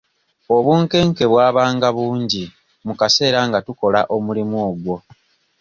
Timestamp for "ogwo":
4.69-4.95